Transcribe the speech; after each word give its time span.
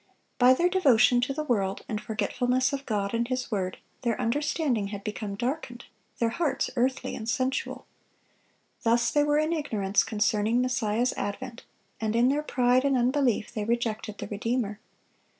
By 0.39 0.55
their 0.55 0.67
devotion 0.67 1.21
to 1.21 1.31
the 1.31 1.43
world 1.43 1.85
and 1.87 2.01
forgetfulness 2.01 2.73
of 2.73 2.87
God 2.87 3.13
and 3.13 3.27
His 3.27 3.51
word, 3.51 3.77
their 4.01 4.19
understanding 4.19 4.87
had 4.87 5.03
become 5.03 5.35
darkened, 5.35 5.85
their 6.17 6.29
hearts 6.29 6.71
earthly 6.75 7.15
and 7.15 7.29
sensual. 7.29 7.85
Thus 8.81 9.11
they 9.11 9.23
were 9.23 9.37
in 9.37 9.53
ignorance 9.53 10.03
concerning 10.03 10.59
Messiah's 10.59 11.13
advent, 11.17 11.65
and 11.99 12.15
in 12.15 12.29
their 12.29 12.41
pride 12.41 12.83
and 12.83 12.97
unbelief 12.97 13.51
they 13.53 13.63
rejected 13.63 14.17
the 14.17 14.27
Redeemer. 14.27 14.79